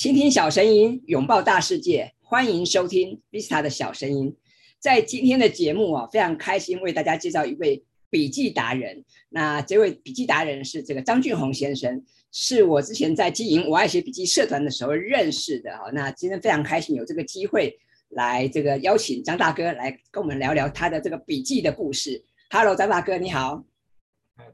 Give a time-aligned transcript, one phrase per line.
[0.00, 4.34] 倾听小声音，拥抱大世界，欢迎收听 Vista 的小声音。
[4.78, 9.04] 在今天的节目啊，非常开心为大家介绍一位笔记达人。
[9.28, 12.02] 那这位笔记达人是这个张俊宏先生，
[12.32, 15.90] 是我之前在经营我爱写笔记社团的时候认识的哈。
[15.92, 22.24] 那今天非常开心有这个机会来这个邀请张大哥来跟我们聊聊他的这个笔记的故事。
[22.48, 23.62] Hello，张大哥你好。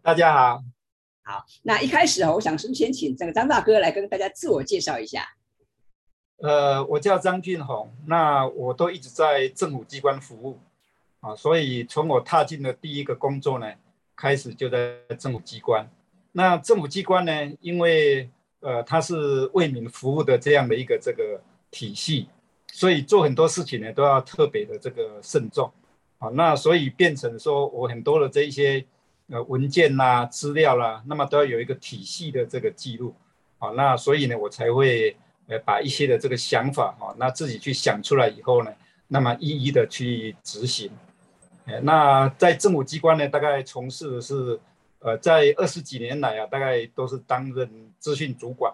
[0.02, 0.75] 大家好。
[1.28, 5.28] 好，那一开始啊，我想是先请这个张大哥来跟大家自我介绍一下。
[6.36, 10.60] 呃，我叫张俊宏，那我都一直在政府机关服务
[11.18, 13.66] 啊，所以从我踏进的第一个工作呢，
[14.14, 15.90] 开始就在政府机关。
[16.30, 18.30] 那政府机关呢，因为
[18.60, 22.28] 呃它是为民服务的这样的一个这个体系，
[22.72, 25.72] 所以做很多事情呢都要特别的这个慎重
[26.18, 26.28] 啊。
[26.28, 28.86] 那所以变成说我很多的这一些。
[29.28, 33.12] 呃，文件啦、资料啦，那么都要有一个体系的这个记录，
[33.58, 35.16] 好，那所以呢，我才会
[35.48, 38.72] 呃把一些的这个想法哈，那自己去想出来以后呢，
[39.08, 40.88] 那么一一的去执行。
[41.64, 44.60] 呃，那在政府机关呢，大概从事的是
[45.00, 47.68] 呃，在二十几年来啊，大概都是担任
[47.98, 48.72] 资讯主管，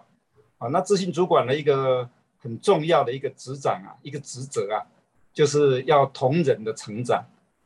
[0.59, 2.07] 啊，那资讯主管的一个
[2.37, 4.85] 很重要的一个职掌啊，一个职责啊，
[5.33, 7.25] 就是要同仁的成长。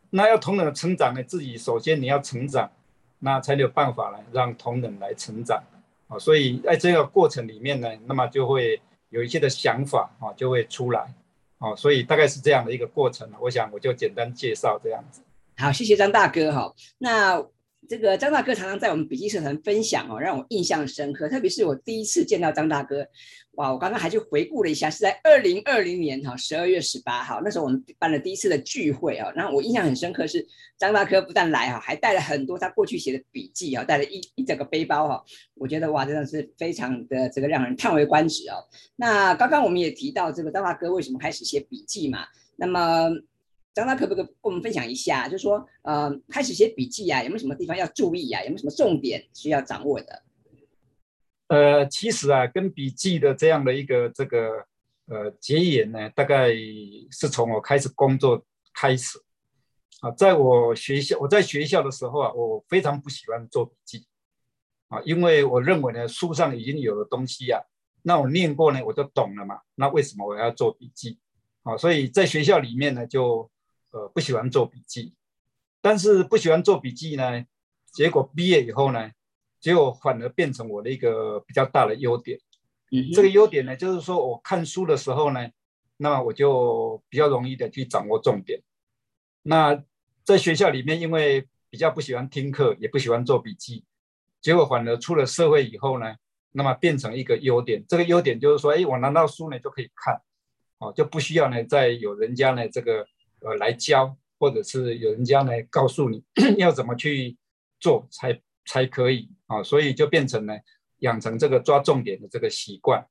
[0.09, 2.69] 那要同等的成长呢，自己首先你要成长。
[3.19, 5.59] 那才有办法来，让同等来成长
[6.07, 11.11] 啊，所以在这个过程里面呢，那么就会有一些的想法啊，就会出来
[11.57, 15.23] 啊，所以大概是这样的一个过程我想我就简单介绍这样子。
[15.57, 16.71] 好，谢谢张大哥哈。
[16.99, 17.43] 那
[17.87, 21.29] 这个张大哥常常在我们笔记社团分享哦，让我印象深刻。
[21.29, 23.07] 特别是我第一次见到张大哥，
[23.51, 23.71] 哇！
[23.71, 29.31] 我刚刚还去回顾了一下，是在二零二零年哈十二月十八号，那时候我们办了第一次的聚会哦。
[29.35, 30.45] 然后我印象很深刻是
[30.77, 35.23] 张大哥不但来哈，还带了很多他过去写的笔记啊，带了一一整个背包哈。
[35.55, 38.55] 我觉得哇，真的是非常的这个让人叹为观止哦。
[38.95, 42.25] 那刚刚我们也提到这个张大哥为什么开始写笔记嘛？
[42.57, 43.09] 那么。
[43.77, 45.27] 张大可不可以跟我们分享一下？
[45.27, 48.41] 就是说，呃，开始写笔记啊，有没有什么地方要注意啊？
[48.41, 50.23] 有没有什么重点需要掌握的？
[51.49, 54.65] 呃，其实啊，跟笔记的这样的一个这个
[55.05, 56.49] 呃结缘呢，大概
[57.11, 58.43] 是从我开始工作
[58.73, 59.19] 开始
[60.01, 60.09] 啊。
[60.09, 64.07] 在我学校，我在学校的时候啊，我非常不喜欢做笔记
[64.87, 67.61] 啊，因为我认为呢，书上已经有的东西啊，
[68.01, 69.59] 那我念过呢，我就懂了嘛。
[69.75, 71.19] 那为什么我要做笔记
[71.61, 71.77] 啊？
[71.77, 73.49] 所以在学校里面呢，就
[73.97, 75.15] 呃，不喜欢做笔记，
[75.81, 77.43] 但是不喜欢做笔记呢，
[77.91, 79.09] 结果毕业以后呢，
[79.59, 82.39] 结果反而变成我的一个比较大的优点。
[82.91, 85.49] 嗯，这个优点呢，就是说我看书的时候呢，
[85.97, 88.61] 那么我就比较容易的去掌握重点。
[89.41, 89.83] 那
[90.23, 93.83] 在学校里面，因为比较不喜欢听课，也不喜欢做笔记，
[94.41, 96.15] 结果反而出了社会以后呢，
[96.51, 97.83] 那么变成一个优点。
[97.87, 100.21] 这个优点就是说，哎，我拿到书呢就可以看，
[100.77, 103.07] 哦，就不需要呢再有人家呢这个。
[103.41, 106.23] 呃，来教，或者是有人家来告诉你
[106.57, 107.37] 要怎么去
[107.79, 110.53] 做才才可以啊，所以就变成呢，
[110.99, 113.07] 养成这个抓重点的这个习惯。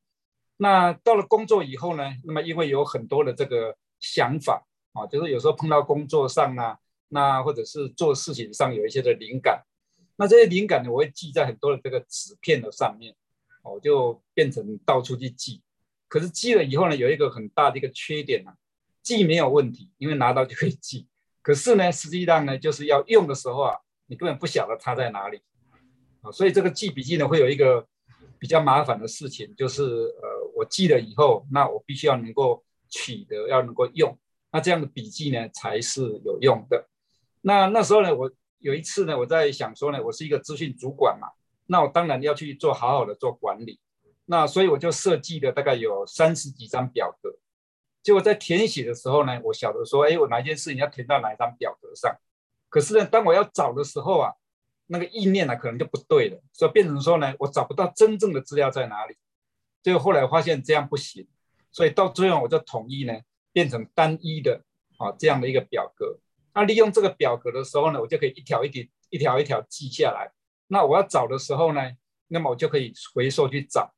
[0.57, 6.77] 那到了工作以后呢，那么因为有很多的这个想法啊，就是有时候碰到工作上啊，
[7.09, 9.65] 那或者是做事情上有一些的灵感，
[10.17, 13.15] 那这些灵感呢，我会记在很多的这个纸片的上面，
[13.63, 15.63] 哦，就变成到处去记。
[16.09, 18.53] 可是记了以后呢，有一个很大的一个缺点呢。
[19.07, 21.07] 记没有问题，因为拿到就可以记。
[21.41, 25.41] 可是呢，实际上呢，就是要用的时候啊，你根本不晓得它在哪里
[26.23, 26.33] 啊。
[26.33, 27.87] 所以这个记笔记呢，会有一个
[28.41, 34.19] 比较麻烦的事情，就是呃，我记了以后，那我必须要能够取得，要能够用。
[34.51, 36.89] 那这样的笔记呢，才是有用的。
[37.43, 38.29] 那那时候呢，我
[38.59, 41.29] 有一次呢，我在想说呢，我是一个资讯主管嘛，
[41.67, 43.79] 那我当然要去做好好的做管理。
[44.25, 47.33] 那所以我就设计了大概有三十几张表格。
[48.07, 52.17] 结果在填写的时候呢，我晓得说，哎，我哪件事情要填到哪一张表格上。
[52.69, 54.33] 可是呢，当我要找的时候啊，
[54.87, 59.17] 那个意念呢可能就不对了，所以变成说呢，我找不到真正的资料在哪里。
[59.83, 61.27] 结果后来发现这样不行，
[61.73, 63.13] 所以到最后我就统一呢，
[63.53, 64.63] 变成单一的
[64.99, 66.21] 啊这样的一个表格。
[66.55, 70.31] 那利用这个表格的时候呢，我就可以一条一条一条一条记下来。
[70.69, 71.91] 那我要找的时候呢，
[72.29, 73.93] 那么我就可以回溯去找。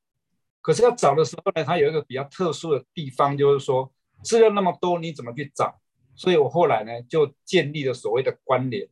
[0.62, 3.93] 可是要找的时候呢，它有一个比较特殊的地方，就是说。
[4.23, 5.81] 资料那么多，你怎么去找？
[6.15, 8.88] 所以我后来呢，就建立了所谓的关联，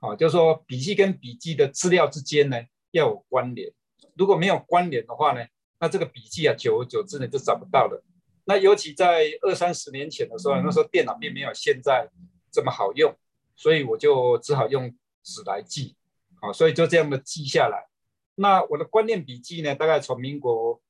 [0.00, 3.72] 啊，就是说笔记跟笔记的资料之间呢要有关联。
[4.16, 5.44] 如果没有关联的话呢，
[5.78, 8.02] 那这个笔记啊，久而久之呢就找不到了。
[8.44, 12.08] 那尤其在二三十年前的时候，那时候电脑并没有现在
[12.50, 13.14] 这么好用，
[13.56, 15.96] 所以我就只好用纸来记，
[16.40, 17.86] 啊，所以就这样的记下来。
[18.34, 20.80] 那我的观念笔记呢，大概从民国。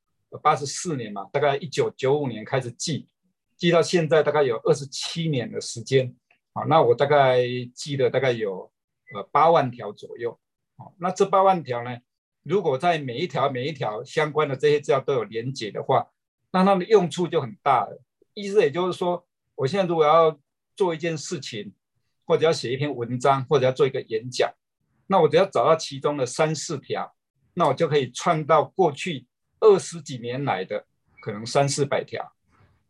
[0.42, 3.06] 八十四年嘛，大概一九九五年开始记，
[3.64, 6.14] 记到现在大概有二十七年的时间。
[6.52, 7.40] 好，那我大概
[7.74, 8.70] 记了大概有
[9.14, 10.38] 呃八万条左右。
[10.76, 11.96] 好，那这八万条呢，
[12.42, 16.06] 如果在每一条每一条相关的这些资料都有连接的话，
[16.50, 18.02] 那它的用处就很大了。
[18.34, 20.38] 意思也就是说，我现在如果要
[20.76, 21.72] 做一件事情，
[22.26, 24.52] 或者要写一篇文章，或者要做一个演讲，
[25.06, 27.14] 那我只要找到其中的三四条，
[27.54, 29.26] 那我就可以串到过去
[29.60, 30.84] 二十几年来的
[31.22, 32.30] 可能三四百条。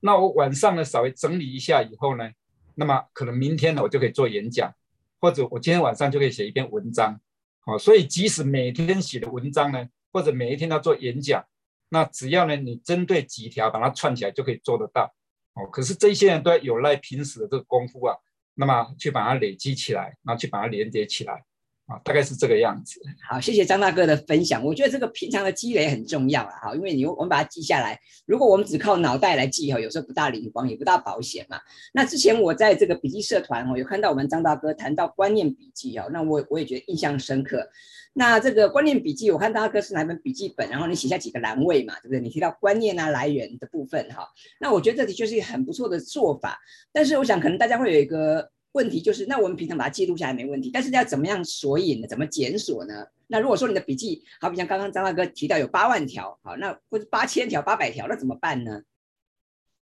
[0.05, 2.31] 那我晚上呢稍微整理一下以后呢，
[2.75, 4.71] 那么可能明天呢我就可以做演讲，
[5.19, 7.19] 或者我今天晚上就可以写一篇文章。
[7.61, 11.43] 好，所以即使每天写的文章呢，或者每一天要做演讲，
[11.89, 15.11] 那只要呢你针对几条把它串起来就可以做得到。
[15.55, 18.15] 哦，可是这些人都要有赖平时的这个功夫啊。
[18.57, 21.43] 那么去把它累积起来，然后去把它连接起来，
[21.87, 22.99] 啊，大概是这个样子。
[23.29, 24.65] 好，谢谢张大哥的分享。
[24.65, 31.61] 我觉得这个平常的积累很重要啊，哈，因为你我们把它记下来，如果我们只靠脑袋来记哈，有时候不大灵光，也不大保险嘛。
[31.93, 37.69] 那之前我在这个笔记社团哦，有看到我们张大哥谈到观念笔记哦，那我我也觉得印象深刻。
[38.17, 42.21] 那这个观念笔记，我看大哥是拿本笔记本，然后你写下几个栏位嘛，对不对？
[42.21, 44.27] 你提到观念啊来源的部分哈，
[44.61, 46.59] 那我觉得这的确是一个很不错的做法。
[46.93, 52.07] 但是我想可能大家会有一个问题，就是那我们平常把它记录下来没问题，但是要怎么样索引呢？
[52.07, 53.07] 怎么检索呢？
[53.27, 58.83] 那如果说你的笔记，好比像刚刚张大哥提到有八万条，好，那或者八千条、八百条，那怎么办呢？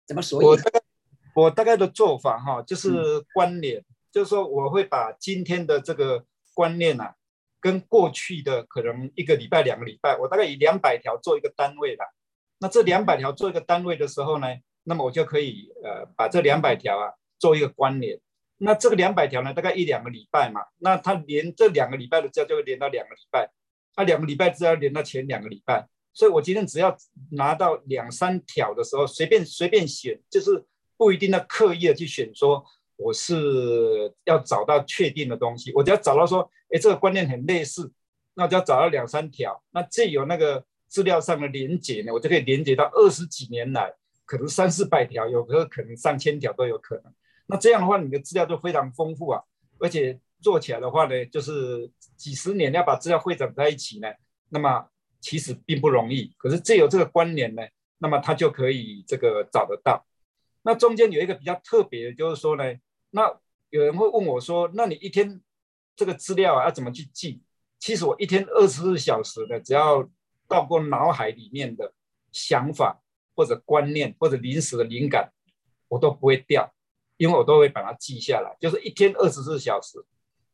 [0.05, 0.49] 怎么索引？
[0.49, 0.81] 我大概
[1.35, 7.15] 我大概的做法哈，就是关联，就是说我会把今天的这个观念啊。
[7.63, 12.03] 跟过去的可能一个礼拜、两个礼拜，我大概以两百条做一个单位吧。
[12.57, 14.47] 那这两百条做一个单位的时候呢，
[14.81, 18.19] 那么我就可以呃把这两百条啊做一个关联。
[18.63, 23.49] 那这个两百条呢，大概一两个礼拜嘛，那它连这两个礼拜的资料就会连到两个礼拜，
[23.97, 25.87] 那两个礼拜资料连到前两个礼拜。
[26.13, 26.95] 所以我今天只要
[27.31, 30.63] 拿到两三条的时候，随便随便选，就是
[30.97, 32.63] 不一定要刻意的去选说。
[33.03, 37.91] 我是要找到确定的东西，我只要找到说，哎，这个观念很类似，
[38.35, 43.91] 那只要找到两三条，那这有那个资料上的连接呢，我就可以连接到二十几年来，
[44.23, 47.11] 可能三四百条，有时候可能上千条都有可能。
[47.51, 49.43] 那这样的话，你的资料就非常丰富啊，
[49.77, 54.07] 而且做起来的话呢，就是几十年要把资料汇整在一起呢，
[54.49, 54.87] 那么
[55.19, 56.33] 其实并不容易。
[56.37, 57.61] 可是这有这个关联呢，
[57.97, 60.05] 那么它就可以这个找得到。
[60.63, 62.63] 那中间有一个比较特别的，就是说呢。
[63.13, 63.29] 那
[63.71, 65.41] 有人会问我说：“那你一天
[65.97, 67.41] 这个资料啊要怎么去记？”
[67.77, 70.09] 其实我一天二十四小时的，只要
[70.47, 71.93] 到过脑海里面的
[72.31, 73.01] 想法
[73.35, 75.33] 或者观念或者临时的灵感，
[75.89, 76.73] 我都不会掉，
[77.21, 78.57] 因为我都会把它记下来。
[78.59, 80.03] 就是一天二十四小时。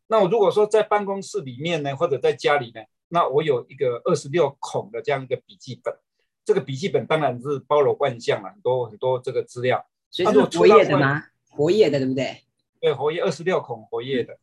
[0.07, 5.95] 那我如果说在办公室里面呢，或者在家里呢，那我有一个二十六孔的这样一个笔记本。
[6.43, 9.85] 这个笔记本当然是包罗万象了，很多很多这个资料。
[10.09, 11.23] 所以是活页的吗？
[11.49, 12.43] 活页的，对不对？
[12.81, 14.37] 对，活页二十六孔活页的，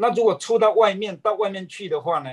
[0.00, 2.30] 那如果出到外面到外面去的话呢？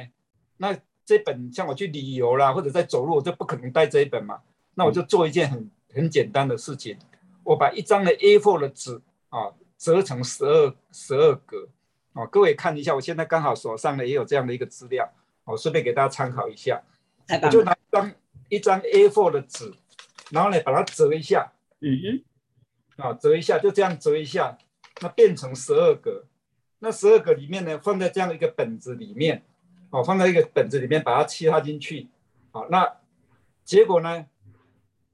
[0.58, 4.40] 那这本像我去旅游啦，或者在走路，我就不可能带这一本嘛。
[4.76, 6.98] 那我就做一件很很简单的事情，
[7.44, 11.70] 我把一张的 A4 的纸啊折成十二十二格
[12.14, 12.26] 啊。
[12.28, 15.10] 各位看一下，我现在刚好手上呢也有这样的一个资料，
[15.46, 16.82] 我顺便给大家参考一下。
[17.42, 18.12] 我就拿一张
[18.50, 19.74] 一张 A4 的纸，
[20.32, 21.52] 然后呢把它折一下，
[21.82, 22.24] 嗯
[22.98, 24.58] 哼，啊折一下，就这样折一下。
[25.00, 26.26] 那变成十二格，
[26.80, 29.44] 那十二个里面呢，放在这样一个本子里面，
[29.92, 32.08] 哦，放在一个本子里面，把它切插进去，
[32.50, 32.98] 好，那
[33.64, 34.26] 结果呢，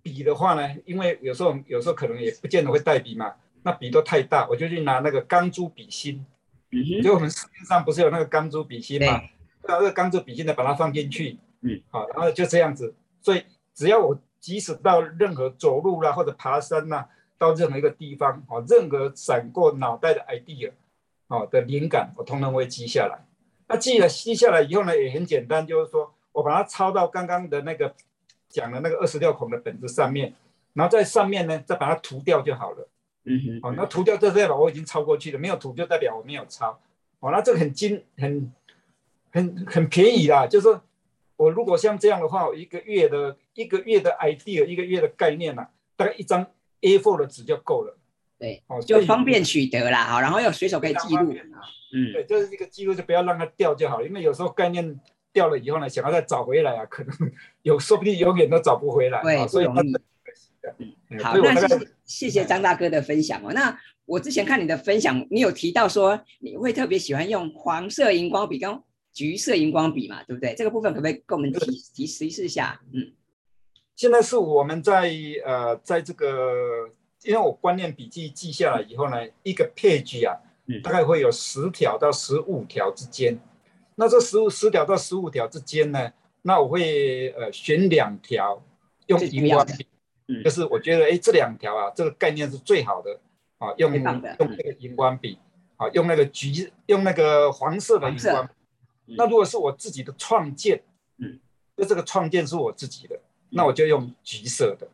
[0.02, 6.26] 笔的话呢，因为有时候有时候可能也不见得会带笔嘛，那笔都太大，我就去拿那个钢珠笔芯，
[7.02, 9.22] 就我们市面上不是有那个钢珠笔芯嘛，
[9.62, 13.44] 把那个钢珠笔芯呢，把它放进去，嗯，好，然后就这样子，所以
[13.74, 17.06] 只要我即使到任何走路啦或者爬山呐。
[17.36, 20.72] 到任何一个地方，哦，任何闪过脑袋的 idea，
[21.28, 23.20] 哦的灵感，我通通会记下来。
[23.68, 27.94] 那记了记下来以后呢，也很简单，就是说我把它抄到刚刚的那个
[28.48, 30.34] 讲的那个二十六孔的本子上面，
[30.72, 32.88] 然后在上面呢再把它涂掉就好了。
[33.26, 33.60] 嗯哼。
[33.64, 36.80] 哦，那涂掉就代表我已经超过去了，没有涂就代表我没有超。
[37.20, 38.52] 哦，那这个很精，很
[39.32, 40.48] 很很便宜啦。
[40.48, 40.82] 就是说
[41.36, 46.46] 我如果像这样的话，一个月的一个月的 idea，一个月的概念呢，大概一张。
[46.84, 47.98] A4 的纸就够了，
[48.38, 51.32] 对，哦，就方便取得啦，好，然后又随手可以记录，
[51.94, 55.00] 嗯，对，就是这个记录就不要让它掉就好，因为有时候概念
[55.32, 57.16] 掉了以后呢，想要再找回来啊，可能
[57.64, 60.76] 有说不定永远都找不回来，对，所以很可惜的。
[61.22, 63.52] 好，那谢谢谢谢张大哥的分享哦。
[63.54, 70.56] 那我之前看你的分享，你有提到说你会特别喜欢用黄色荧光笔跟橘色荧光笔嘛，对不对？
[70.56, 71.60] 这个部分可不可以跟我们提
[71.94, 72.82] 提提示一下？
[72.94, 73.14] 嗯。
[73.96, 75.14] 现在是我们在
[75.46, 76.90] 呃，在这个，
[77.24, 80.36] 因为我观念笔记记下来以后呢，一个 page 啊，
[80.84, 83.40] 大概会有十条到十五条之间。
[83.96, 88.66] 那这十五十条到十五条之间呢，那我会呃选两条
[89.06, 89.86] 用荧光笔，
[90.44, 93.20] 就是我觉得哎这两条啊，这个概念是最好的
[93.58, 95.38] 啊，用用那个荧光笔
[95.78, 98.54] 啊，用那个橘用那个黄色的荧光笔。
[99.18, 100.82] 那如果是我自己的创建，
[101.18, 101.38] 嗯，
[101.76, 104.88] 就这个创建是我自己的，那我就用橘色的，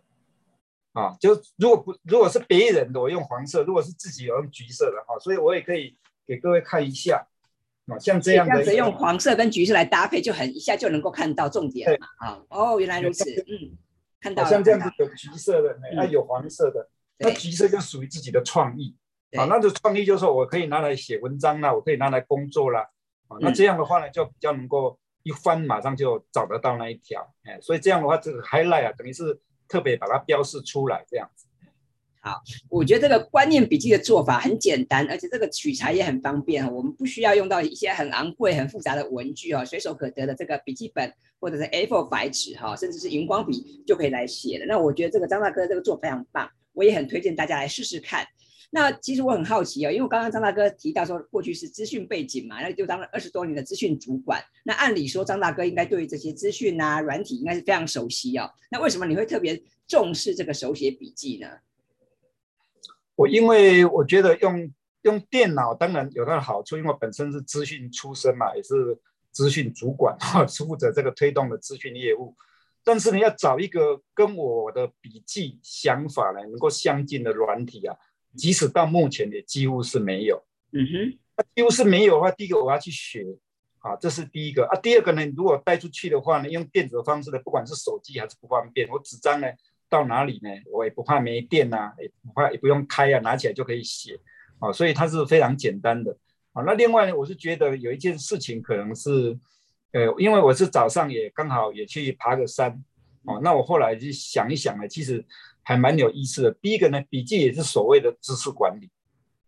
[0.94, 5.96] 啊，就如果不如果是别人的，我用黄色；如果是自己，我用橘色的，哈，所以我也可以
[6.26, 7.28] 给各位看一下，
[7.86, 13.78] 啊，像这样的，这样子用黄色跟橘色来搭配，就很一下就能够看到重点嘛，啊，哦，原来如此，嗯，
[14.20, 18.96] 看到像这样子有橘色的，那有黄色的，那橘色就属于自己的创意，
[19.38, 22.82] 啊，那就创意就是说我可以拿来写文章啦，我可以拿来工作啦。
[23.28, 23.38] 啊。
[23.42, 31.48] 那这样的话呢，就比较能够一翻马上就找得到那一条，哎，所以这样的话，这个 highlight 啊，等于是特别把它标示出来这样子。
[32.30, 44.66] 好，我觉得这个观念笔记的做法很简单，而且这个取材也很方便我们不需要用到一些很昂贵、很复杂的文具哦，随手可得的这个笔记本或者是 A4 白纸哈，甚至是荧光笔就可以来写了。
[44.68, 48.24] 那我觉得这个张大哥这个做非常棒，我也很推荐大家来试试看。
[48.72, 54.40] 那其实我很好奇哦，因为我刚刚张大哥提到说过去是资讯背景嘛，那就当了二十多年的资讯主管。
[54.64, 58.48] 那按理说张大哥应该对于这些资讯啊、软体应该是非常熟悉哦。
[58.70, 61.48] 那为什么你会特别重视这个手写笔记呢？
[63.20, 68.98] 我因为我觉得用用电脑当然有它的好处，因为我本身是资讯出身嘛，也是
[69.30, 72.34] 资讯主管哈，负责这个推动的资讯业务。
[72.82, 77.94] 但是你要找一个跟我的笔记想法呢能够相近的软体啊。
[78.38, 83.26] 即使到目前也几乎是没有，嗯哼，那几乎是没有的话，第一个我要去学，
[83.80, 84.80] 啊，这是第一个啊。
[84.80, 89.48] 第二个呢，如果带出去的话呢，用电子的方式呢，不管是手机还是不方便，我纸张呢
[89.90, 94.20] 到哪里呢，我也不怕没电呐，也不怕也不用开啊，拿起来就可以写，
[94.60, 96.16] 啊，所以它是非常简单的，
[96.54, 96.64] 啊。
[96.64, 99.38] 那另外呢，我是觉得有一件事情可能是，
[99.92, 102.84] 呃，因为我是早上也刚好也去爬个山，
[103.24, 105.26] 哦，那我后来就想一想呢，其实。
[105.62, 106.52] 还蛮有意思的。
[106.52, 108.90] 第一个呢，笔记也是所谓的知识管理，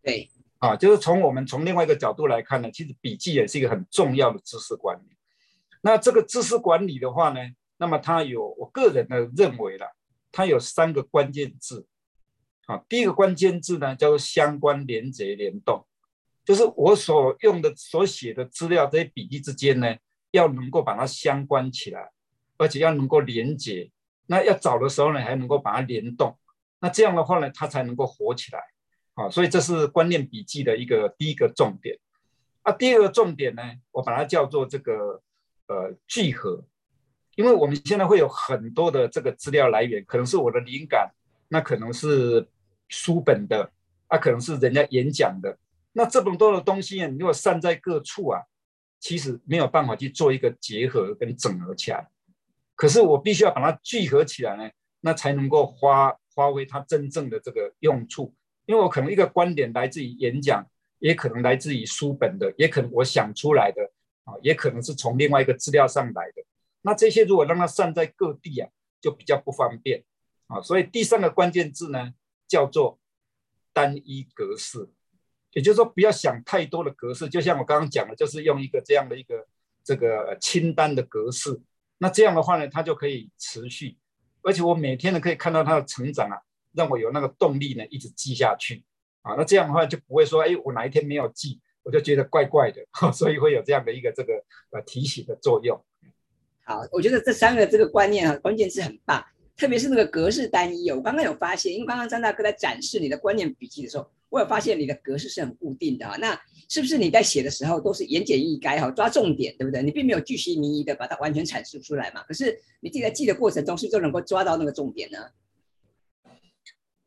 [0.03, 0.29] 对，
[0.59, 5.17] 啊，就是从我们从另外一个角度来看呢，其实笔记也是一个很重要的知识管理。
[5.81, 7.39] 那这个知识管理的话呢，
[7.77, 9.87] 那么它有我个人的认为了，
[10.31, 11.85] 它有三个关键字，
[12.65, 15.85] 啊，第一个关键字呢叫做相关连接联动，
[16.45, 19.95] 就是我所用的所写的资料这些笔记之间呢，
[20.31, 22.11] 要能够把它相关起来，
[22.57, 23.91] 而且要能够连接。
[24.27, 26.37] 那要找的时候呢，还能够把它联动，
[26.79, 28.61] 那这样的话呢，它才能够活起来，
[29.15, 31.99] 啊，所以这是观念笔记的一个第一个重点。
[32.61, 35.21] 啊，第二个重点呢，我把它叫做这个
[35.67, 36.63] 呃聚合，
[37.35, 41.09] 因为我们现在会有很多的这个资料来源，可能是我的灵感，
[41.47, 42.47] 那可能是
[42.89, 43.71] 书本的，
[44.07, 45.57] 啊，可能是人家演讲的，
[45.93, 48.41] 那这么多的东西呢，如果散在各处啊，
[48.99, 52.07] 其实没有办法去做一个结合跟整合起来。
[52.75, 54.69] 可是我必须要把它聚合起来呢，
[54.99, 58.33] 那才能够发发挥它真正的这个用处。
[58.65, 60.65] 因为我可能一个观点来自于演讲，
[60.99, 63.81] 也可能来自于书本的，也可能我想出来的
[64.23, 66.40] 啊，也可能是从另外一个资料上来的。
[66.83, 68.69] 那这些如果让它散在各地啊，
[68.99, 70.03] 就比较不方便
[70.47, 70.61] 啊。
[70.61, 72.13] 所以第三个关键字呢，
[72.47, 72.99] 叫做
[73.73, 74.89] 单一格式，
[75.51, 77.29] 也就是说不要想太多的格式。
[77.29, 79.47] 就像我刚刚讲的，就是用一个这样的一个
[79.83, 81.61] 这个清单的格式。
[81.99, 83.95] 那这样的话呢，它就可以持续，
[84.41, 86.41] 而且我每天呢可以看到它的成长啊，
[86.73, 88.83] 让我有那个动力呢一直记下去
[89.21, 89.35] 啊。
[89.35, 92.81] 那这样的话就不会说，哎，我哪一天没有记，我就觉得怪怪的，
[93.13, 94.33] 所以会有这样的一个这个
[94.71, 95.79] 呃提醒的作用。
[96.63, 99.23] 好，我觉得这三个这个观念啊，关键是很棒，
[99.57, 100.89] 特别是那个格式单一。
[100.91, 106.15] 我刚刚有发现，因为刚刚张大哥在展示你的观念笔记的时候，我有发现你的格式是很固定的啊。
[106.17, 106.39] 那
[106.69, 109.81] 是不是你在写的时候都是言简意赅哈，抓重点，对不对？
[109.83, 112.23] 你并没有巨细靡遗的把它完全阐述出来嘛？
[112.23, 115.17] 可是你自己在记的过程中，是不是就能够抓到那个重点呢？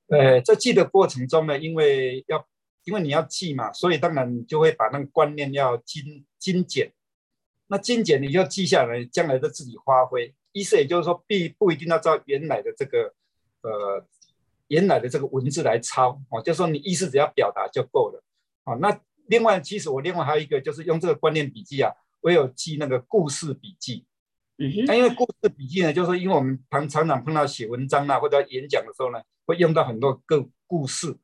[0.09, 2.47] 呃，在记的过程中呢，因为要
[2.85, 6.93] 因为你要记嘛，所以当然就会把那个观念要精精简。
[7.67, 10.35] 那精简你就记下来，将来的自己发挥。
[10.53, 13.13] 意思也就是说，必不一定要照原来的这个
[13.63, 14.07] 呃
[14.69, 18.23] 原来的这个文字来抄哦，就说你意思只要表达就够了。
[18.65, 21.91] 哦，那另外，其实我另外还有一个，就是用这个观念笔记啊，
[22.21, 24.05] 我有记那个故事笔记。
[24.59, 24.85] 嗯哼。
[24.87, 31.17] 那因为故事笔记呢，就是因为我们常常常碰到写文章啊，或者演讲的时候呢，会用到很多个故事。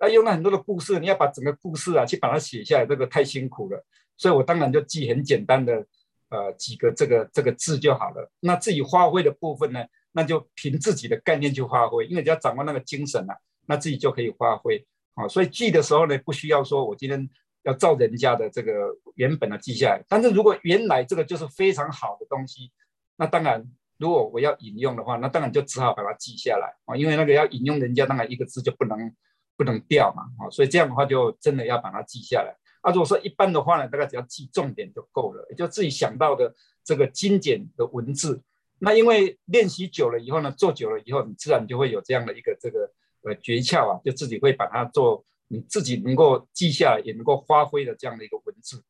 [0.00, 3.84] 那用了很多的故事，你要把整个故事啊，去把它写下来，这个太辛苦了。
[4.20, 5.82] 所以我当然就记很简单的，
[6.28, 8.30] 呃，几个这个这个字就好了。
[8.40, 13.34] 那自己发挥的部分呢，那就凭自己的概念去发挥，因为只要掌握那个精神啊，
[13.66, 14.86] 那自己就可以发挥。
[15.14, 17.26] 啊，所以记的时候呢，不需要说我今天
[17.62, 20.04] 要照人家的这个原本的记下来。
[20.06, 22.70] 但是如果原来这个就是非常好的东西，
[23.16, 29.16] 那当然如果我要引用的话，那当然就只好把它记下来啊，因为那个要引用人家，当然一个字就不能
[29.56, 30.24] 不能掉嘛。
[30.44, 32.54] 啊，所以这样的话就真的要把它记下来。
[32.80, 38.42] 啊，如果说一般的话呢，大概只要记重点就够了，也就自己想到的这个精简的文字。
[38.78, 42.90] 那因为练习久了以后呢，做久了以后，你自然就会有这样的一个这个。
[43.22, 48.82] 呃，诀窍啊，就自己会把它做，你自己能够记下来，也能够发挥的这样的一个文字。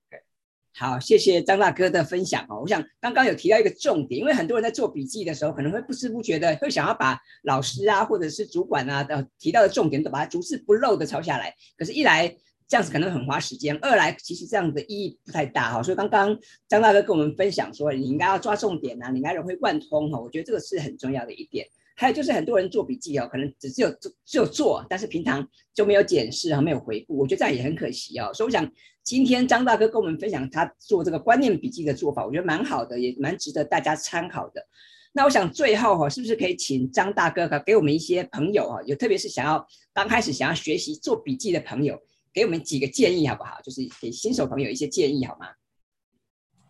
[0.72, 2.60] 好，谢谢张大哥的分享哦。
[2.60, 11.52] 我想刚刚有提到一个重点，因为很多人在做笔记的时候，可能会不知不觉的会想要把老师啊，或者是主管啊的提到的重点都把它逐字不漏的抄下来。
[11.76, 12.32] 可是，一来
[12.70, 15.82] 这样子可能很花时间，二来其实这样的意义不太大哈。
[15.82, 20.20] 所以刚刚张大哥跟我们分享说，你应该要抓重点啊，你应该融会贯通哈。
[20.20, 21.66] 我觉得这个是很重要的一点。
[21.96, 28.32] 还有就是很多人做笔记哦，可能只是有做只有做，但是平常就没有检视啊，没有回顾，我觉得这样也很可惜哦。
[28.32, 28.70] 所以我想
[29.02, 34.64] 今天张大哥跟我们分享他做这个观念笔记的做法，我觉得蛮好的，也蛮值得大家参考的。
[35.12, 41.98] 那我想最后哈，是不是可以请张大哥给我们一些朋友哈，有特别是想要刚开始想要学习做笔记的朋友，
[42.32, 43.60] 给我们几个建议好不好？
[43.62, 45.48] 就是给新手朋友一些建议好吗？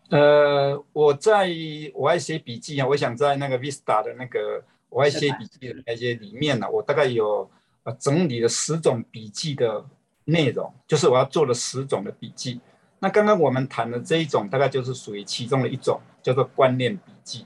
[0.09, 1.49] 呃，我在
[1.93, 4.63] 我爱写笔记啊，我想在那个 Vista 的那个。
[4.93, 7.49] 我爱写笔记的那些里面呢，我大概有
[7.83, 9.85] 呃整理了十种笔记的
[10.25, 12.59] 内容，就是我要做了十种的笔记。
[12.99, 17.45] 那刚刚我们谈的这一种，大概就是属于其中的一种，叫做观念笔记。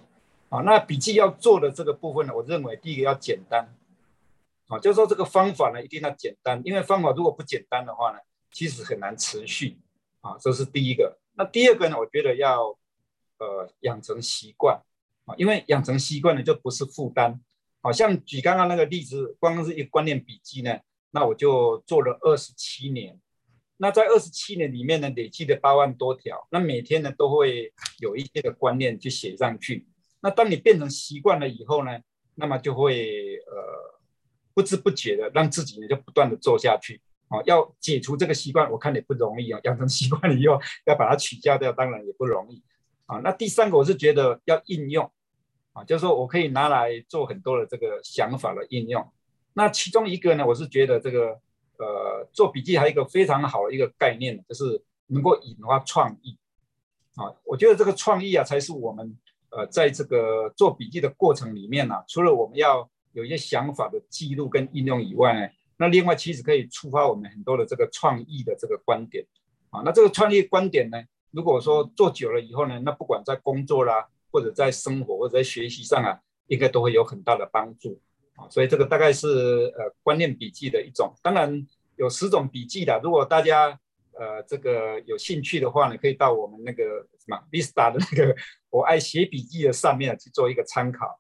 [0.50, 3.70] 啊，那笔记要做的这个部分呢，我认为第一个要简单，
[4.68, 8.20] 啊，就是说这个方法呢一定要简单，因为方法如果不简单的话呢，
[8.52, 9.80] 其实很难持续。
[10.22, 11.20] 啊，这是第一个。
[11.34, 12.76] 那第二个呢，我觉得要
[13.38, 14.82] 呃养成习惯。
[15.26, 17.40] 啊，因为养成习惯呢，就不是负担。
[17.82, 20.80] 好像举刚刚那个例子，光是一个观念笔记呢，
[21.12, 23.20] 那我就做了二十七年。
[23.78, 26.48] 那在二十七年里面呢，累计的八万多条。
[26.50, 29.88] 那每天呢，都会有一些的观念去写上去。
[30.22, 32.00] 那当你变成习惯了以后呢，
[32.36, 33.95] 那么就会呃
[34.56, 37.00] 不知不觉的让自己呢就不断的做下去。
[37.28, 39.60] 啊，要解除这个习惯，我看也不容易啊。
[39.64, 42.64] 养成习惯以后，要把它取消掉，当然也不容易。
[43.08, 45.12] 啊，那第三个我是觉得要应用。
[45.74, 49.06] 啊，就是说我可以拿来做很多的这个想法的应用。
[49.54, 51.40] 那其中一个呢，我是觉得这个
[51.78, 56.38] 呃做笔记还有一个非常好的一个概念，就是能够引发创意。
[57.16, 59.18] 啊，我觉得这个创意啊，才是我们
[59.50, 69.26] 呃在这个做笔记的过程里面呢，除了我们要有一些想法的记录跟应用以外呢，那另外其实可以触发我们很多的这个创意的这个观点。
[69.72, 71.02] 啊，那这个创意观点呢，
[71.32, 74.08] 如果说做久了以后呢，那不管在工作啦。
[74.32, 77.98] 或者在生活或者在学习上啊，应该都会有很大的帮助
[78.36, 79.30] 啊，所以这个大概是
[79.78, 81.16] 呃观念笔记的一种。
[81.24, 83.80] 当然有十种笔记的，如果大家
[84.12, 86.84] 呃这个有兴趣的话呢，可以到我们那个
[87.18, 88.36] 什么 Vista 的那个
[88.70, 91.18] 我爱写笔记的上面去做一个参考。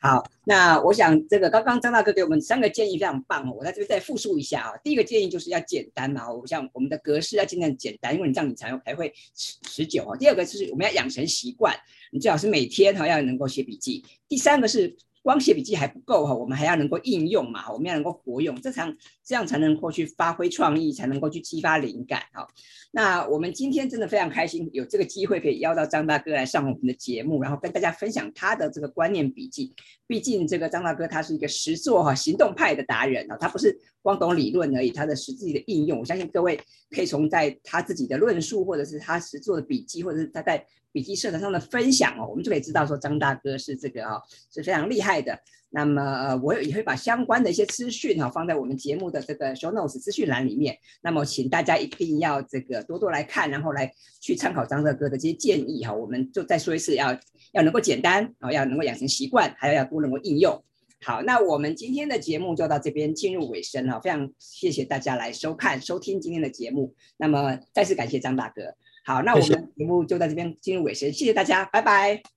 [0.00, 4.76] 好，那我想这个刚刚张大哥给我们三个建议非常棒哦，我在这边再复述一下啊。
[4.84, 10.16] 第一个建议就是要简单嘛，我想我们的格式要尽量简单，因为你这样你才才会持持久啊。
[10.16, 11.74] 第二个就是我们要养成习惯，
[12.12, 14.04] 你最好是每天哈要能够写笔记。
[14.28, 14.96] 第三个是。
[15.26, 18.86] 光写笔记还不够哈，我们还要能够应用嘛，我们要能够活用，这才
[19.24, 22.46] 这样才能够去发挥创意，才能够去激发灵感哈。
[22.92, 29.74] 那我们今天真的非常开心，有这个机会可以邀到张大哥来上我们的节目，然后跟大家分享他的这个观念笔记。
[30.06, 36.56] 毕竟这个张大哥他是一个实作哈行动派的达人啊，他不是光懂理论而已，他的实际的应用，我相信各位
[36.90, 40.64] 可以从在他自己的论述，或者是他实做的笔记，或者是他在。
[40.96, 44.18] 笔记社团上的分享哦，我们就可以知道说张大哥是这个啊
[44.50, 45.38] 是非常厉害的。
[45.68, 50.74] 那么我也会把相关的一些资讯哈放在我们节目的这个 show notes 资讯栏里面。
[51.02, 55.92] 那么请大家一定要这个多多来看，然后来去参考张大哥的这些建议哈。
[55.92, 57.12] 我们就再说一次，要
[57.52, 60.58] 要能够简单啊，要能够养成习惯，还要要多能够应用。
[61.02, 64.00] 好，那我们今天的节目就到这边进入尾声了。
[64.00, 66.94] 非常谢谢大家来收看收听今天的节目。
[67.18, 68.62] 那么再次感谢张大哥。
[69.06, 72.35] 好，那我们节目就在这边进入尾声，谢谢大家，拜拜。